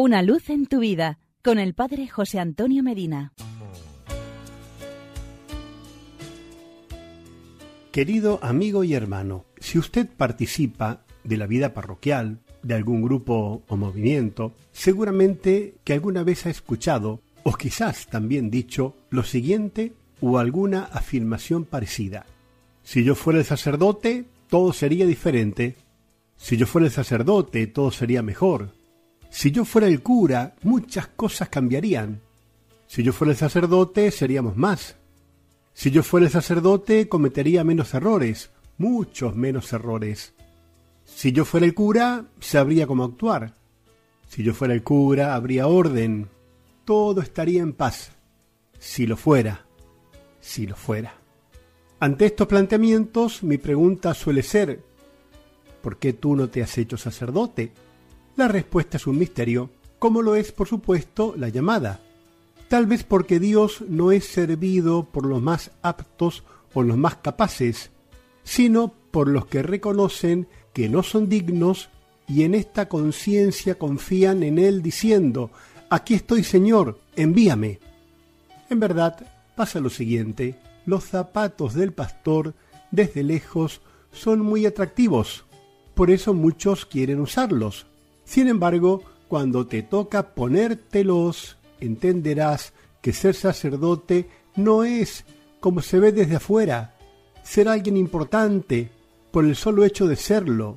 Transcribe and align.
Una 0.00 0.22
luz 0.22 0.48
en 0.48 0.66
tu 0.66 0.78
vida 0.78 1.18
con 1.42 1.58
el 1.58 1.74
Padre 1.74 2.06
José 2.06 2.38
Antonio 2.38 2.84
Medina. 2.84 3.32
Querido 7.90 8.38
amigo 8.40 8.84
y 8.84 8.94
hermano, 8.94 9.44
si 9.58 9.76
usted 9.76 10.08
participa 10.08 11.02
de 11.24 11.36
la 11.36 11.48
vida 11.48 11.74
parroquial, 11.74 12.38
de 12.62 12.74
algún 12.74 13.02
grupo 13.02 13.64
o 13.66 13.76
movimiento, 13.76 14.54
seguramente 14.70 15.74
que 15.82 15.94
alguna 15.94 16.22
vez 16.22 16.46
ha 16.46 16.50
escuchado, 16.50 17.20
o 17.42 17.54
quizás 17.54 18.06
también 18.06 18.52
dicho, 18.52 18.94
lo 19.10 19.24
siguiente 19.24 19.94
o 20.20 20.38
alguna 20.38 20.84
afirmación 20.84 21.64
parecida. 21.64 22.24
Si 22.84 23.02
yo 23.02 23.16
fuera 23.16 23.40
el 23.40 23.44
sacerdote, 23.44 24.26
todo 24.48 24.72
sería 24.72 25.06
diferente. 25.06 25.74
Si 26.36 26.56
yo 26.56 26.68
fuera 26.68 26.86
el 26.86 26.92
sacerdote, 26.92 27.66
todo 27.66 27.90
sería 27.90 28.22
mejor. 28.22 28.77
Si 29.30 29.50
yo 29.50 29.64
fuera 29.64 29.86
el 29.86 30.02
cura, 30.02 30.54
muchas 30.62 31.08
cosas 31.08 31.48
cambiarían. 31.48 32.22
Si 32.86 33.02
yo 33.02 33.12
fuera 33.12 33.32
el 33.32 33.38
sacerdote, 33.38 34.10
seríamos 34.10 34.56
más. 34.56 34.96
Si 35.74 35.90
yo 35.90 36.02
fuera 36.02 36.26
el 36.26 36.32
sacerdote, 36.32 37.08
cometería 37.08 37.62
menos 37.62 37.94
errores, 37.94 38.50
muchos 38.78 39.36
menos 39.36 39.72
errores. 39.72 40.34
Si 41.04 41.32
yo 41.32 41.44
fuera 41.44 41.66
el 41.66 41.74
cura, 41.74 42.26
sabría 42.40 42.86
cómo 42.86 43.04
actuar. 43.04 43.56
Si 44.26 44.42
yo 44.42 44.54
fuera 44.54 44.74
el 44.74 44.82
cura, 44.82 45.34
habría 45.34 45.66
orden. 45.66 46.28
Todo 46.84 47.20
estaría 47.20 47.62
en 47.62 47.72
paz. 47.74 48.12
Si 48.78 49.06
lo 49.06 49.16
fuera. 49.16 49.66
Si 50.40 50.66
lo 50.66 50.76
fuera. 50.76 51.14
Ante 52.00 52.26
estos 52.26 52.46
planteamientos, 52.46 53.42
mi 53.42 53.58
pregunta 53.58 54.14
suele 54.14 54.42
ser, 54.42 54.82
¿por 55.82 55.98
qué 55.98 56.12
tú 56.12 56.36
no 56.36 56.48
te 56.48 56.62
has 56.62 56.78
hecho 56.78 56.96
sacerdote? 56.96 57.72
La 58.38 58.46
respuesta 58.46 58.98
es 58.98 59.08
un 59.08 59.18
misterio, 59.18 59.68
como 59.98 60.22
lo 60.22 60.36
es, 60.36 60.52
por 60.52 60.68
supuesto, 60.68 61.34
la 61.36 61.48
llamada. 61.48 61.98
Tal 62.68 62.86
vez 62.86 63.02
porque 63.02 63.40
Dios 63.40 63.82
no 63.88 64.12
es 64.12 64.26
servido 64.26 65.06
por 65.06 65.26
los 65.26 65.42
más 65.42 65.72
aptos 65.82 66.44
o 66.72 66.84
los 66.84 66.96
más 66.96 67.16
capaces, 67.16 67.90
sino 68.44 68.94
por 69.10 69.26
los 69.26 69.46
que 69.46 69.64
reconocen 69.64 70.46
que 70.72 70.88
no 70.88 71.02
son 71.02 71.28
dignos 71.28 71.88
y 72.28 72.44
en 72.44 72.54
esta 72.54 72.88
conciencia 72.88 73.74
confían 73.74 74.44
en 74.44 74.60
Él 74.60 74.82
diciendo, 74.82 75.50
Aquí 75.90 76.14
estoy 76.14 76.44
Señor, 76.44 77.00
envíame. 77.16 77.80
En 78.70 78.78
verdad, 78.78 79.16
pasa 79.56 79.80
lo 79.80 79.90
siguiente, 79.90 80.54
los 80.86 81.02
zapatos 81.02 81.74
del 81.74 81.92
pastor 81.92 82.54
desde 82.92 83.24
lejos 83.24 83.80
son 84.12 84.38
muy 84.38 84.64
atractivos, 84.64 85.44
por 85.96 86.12
eso 86.12 86.34
muchos 86.34 86.86
quieren 86.86 87.18
usarlos. 87.18 87.88
Sin 88.28 88.46
embargo, 88.48 89.02
cuando 89.26 89.66
te 89.66 89.82
toca 89.82 90.34
ponértelos, 90.34 91.56
entenderás 91.80 92.74
que 93.00 93.14
ser 93.14 93.34
sacerdote 93.34 94.28
no 94.54 94.84
es 94.84 95.24
como 95.60 95.80
se 95.80 95.98
ve 95.98 96.12
desde 96.12 96.36
afuera, 96.36 96.94
ser 97.42 97.70
alguien 97.70 97.96
importante 97.96 98.90
por 99.30 99.46
el 99.46 99.56
solo 99.56 99.82
hecho 99.82 100.06
de 100.06 100.16
serlo. 100.16 100.76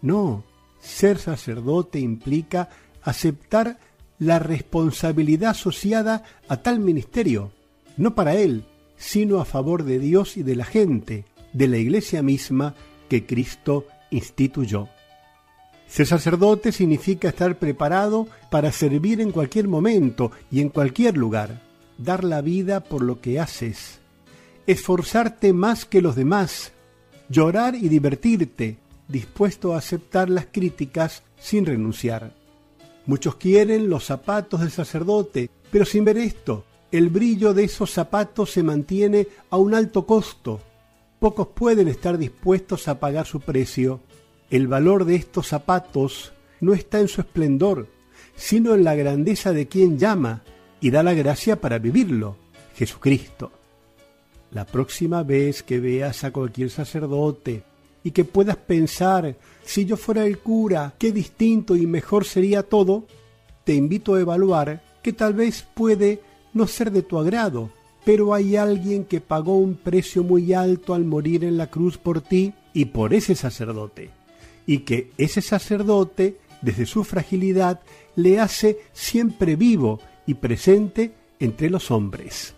No, 0.00 0.44
ser 0.80 1.18
sacerdote 1.18 2.00
implica 2.00 2.70
aceptar 3.02 3.78
la 4.18 4.38
responsabilidad 4.38 5.50
asociada 5.50 6.22
a 6.48 6.56
tal 6.62 6.80
ministerio, 6.80 7.52
no 7.98 8.14
para 8.14 8.34
él, 8.34 8.64
sino 8.96 9.40
a 9.40 9.44
favor 9.44 9.84
de 9.84 9.98
Dios 9.98 10.38
y 10.38 10.42
de 10.42 10.56
la 10.56 10.64
gente, 10.64 11.26
de 11.52 11.68
la 11.68 11.76
iglesia 11.76 12.22
misma 12.22 12.74
que 13.10 13.26
Cristo 13.26 13.84
instituyó. 14.10 14.88
Ser 15.88 16.06
sacerdote 16.06 16.70
significa 16.70 17.30
estar 17.30 17.58
preparado 17.58 18.28
para 18.50 18.72
servir 18.72 19.20
en 19.20 19.32
cualquier 19.32 19.68
momento 19.68 20.30
y 20.50 20.60
en 20.60 20.68
cualquier 20.68 21.16
lugar, 21.16 21.62
dar 21.96 22.24
la 22.24 22.42
vida 22.42 22.84
por 22.84 23.02
lo 23.02 23.20
que 23.20 23.40
haces, 23.40 23.98
esforzarte 24.66 25.52
más 25.54 25.86
que 25.86 26.02
los 26.02 26.14
demás, 26.14 26.72
llorar 27.30 27.74
y 27.74 27.88
divertirte, 27.88 28.76
dispuesto 29.08 29.74
a 29.74 29.78
aceptar 29.78 30.28
las 30.28 30.46
críticas 30.52 31.22
sin 31.38 31.64
renunciar. 31.64 32.34
Muchos 33.06 33.36
quieren 33.36 33.88
los 33.88 34.04
zapatos 34.04 34.60
del 34.60 34.70
sacerdote, 34.70 35.50
pero 35.70 35.86
sin 35.86 36.04
ver 36.04 36.18
esto, 36.18 36.66
el 36.92 37.08
brillo 37.08 37.54
de 37.54 37.64
esos 37.64 37.90
zapatos 37.90 38.50
se 38.50 38.62
mantiene 38.62 39.26
a 39.48 39.56
un 39.56 39.74
alto 39.74 40.04
costo. 40.04 40.60
Pocos 41.18 41.48
pueden 41.48 41.88
estar 41.88 42.18
dispuestos 42.18 42.88
a 42.88 43.00
pagar 43.00 43.26
su 43.26 43.40
precio 43.40 44.00
el 44.50 44.66
valor 44.66 45.04
de 45.04 45.14
estos 45.14 45.48
zapatos 45.48 46.32
no 46.60 46.72
está 46.72 47.00
en 47.00 47.08
su 47.08 47.20
esplendor, 47.20 47.86
sino 48.34 48.74
en 48.74 48.82
la 48.82 48.94
grandeza 48.94 49.52
de 49.52 49.68
quien 49.68 49.98
llama 49.98 50.42
y 50.80 50.90
da 50.90 51.02
la 51.02 51.12
gracia 51.12 51.60
para 51.60 51.78
vivirlo, 51.78 52.36
Jesucristo. 52.74 53.52
La 54.52 54.64
próxima 54.64 55.22
vez 55.22 55.62
que 55.62 55.80
veas 55.80 56.24
a 56.24 56.30
cualquier 56.30 56.70
sacerdote 56.70 57.62
y 58.02 58.12
que 58.12 58.24
puedas 58.24 58.56
pensar, 58.56 59.36
si 59.64 59.84
yo 59.84 59.98
fuera 59.98 60.24
el 60.24 60.38
cura, 60.38 60.94
qué 60.98 61.12
distinto 61.12 61.76
y 61.76 61.86
mejor 61.86 62.24
sería 62.24 62.62
todo, 62.62 63.04
te 63.64 63.74
invito 63.74 64.14
a 64.14 64.20
evaluar 64.20 64.82
que 65.02 65.12
tal 65.12 65.34
vez 65.34 65.66
puede 65.74 66.22
no 66.54 66.66
ser 66.66 66.90
de 66.90 67.02
tu 67.02 67.18
agrado, 67.18 67.68
pero 68.06 68.32
hay 68.32 68.56
alguien 68.56 69.04
que 69.04 69.20
pagó 69.20 69.58
un 69.58 69.74
precio 69.74 70.22
muy 70.22 70.54
alto 70.54 70.94
al 70.94 71.04
morir 71.04 71.44
en 71.44 71.58
la 71.58 71.66
cruz 71.66 71.98
por 71.98 72.22
ti 72.22 72.54
y 72.72 72.86
por 72.86 73.12
ese 73.12 73.34
sacerdote 73.34 74.17
y 74.68 74.80
que 74.80 75.10
ese 75.16 75.40
sacerdote, 75.40 76.36
desde 76.60 76.84
su 76.84 77.02
fragilidad, 77.02 77.80
le 78.16 78.38
hace 78.38 78.78
siempre 78.92 79.56
vivo 79.56 79.98
y 80.26 80.34
presente 80.34 81.14
entre 81.40 81.70
los 81.70 81.90
hombres. 81.90 82.54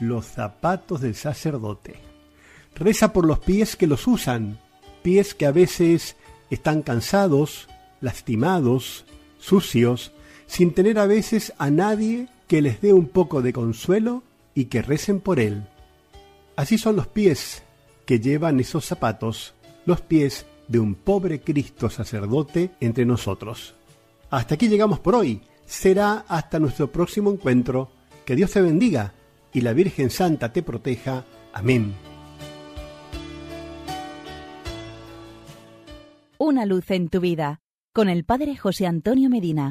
Los 0.00 0.26
zapatos 0.26 1.00
del 1.00 1.14
sacerdote. 1.14 1.94
Reza 2.74 3.14
por 3.14 3.26
los 3.26 3.38
pies 3.38 3.74
que 3.74 3.86
los 3.86 4.06
usan, 4.06 4.60
pies 5.02 5.34
que 5.34 5.46
a 5.46 5.50
veces 5.50 6.14
están 6.50 6.82
cansados, 6.82 7.68
lastimados, 8.02 9.06
sucios, 9.38 10.12
sin 10.46 10.74
tener 10.74 10.98
a 10.98 11.06
veces 11.06 11.54
a 11.56 11.70
nadie 11.70 12.28
que 12.48 12.60
les 12.60 12.82
dé 12.82 12.92
un 12.92 13.08
poco 13.08 13.40
de 13.40 13.54
consuelo 13.54 14.24
y 14.54 14.66
que 14.66 14.82
recen 14.82 15.20
por 15.20 15.40
él. 15.40 15.64
Así 16.54 16.76
son 16.76 16.96
los 16.96 17.06
pies 17.06 17.62
que 18.04 18.20
llevan 18.20 18.60
esos 18.60 18.84
zapatos, 18.84 19.54
los 19.86 20.02
pies 20.02 20.44
de 20.68 20.78
un 20.78 20.94
pobre 20.94 21.40
Cristo 21.40 21.90
sacerdote 21.90 22.70
entre 22.80 23.04
nosotros. 23.04 23.74
Hasta 24.30 24.54
aquí 24.54 24.68
llegamos 24.68 25.00
por 25.00 25.14
hoy. 25.14 25.40
Será 25.64 26.24
hasta 26.28 26.60
nuestro 26.60 26.92
próximo 26.92 27.32
encuentro. 27.32 27.90
Que 28.24 28.36
Dios 28.36 28.52
te 28.52 28.60
bendiga 28.60 29.14
y 29.52 29.62
la 29.62 29.72
Virgen 29.72 30.10
Santa 30.10 30.52
te 30.52 30.62
proteja. 30.62 31.24
Amén. 31.52 31.94
Una 36.38 36.66
luz 36.66 36.90
en 36.90 37.08
tu 37.08 37.20
vida 37.20 37.60
con 37.92 38.08
el 38.08 38.24
Padre 38.24 38.56
José 38.56 38.86
Antonio 38.86 39.28
Medina. 39.28 39.66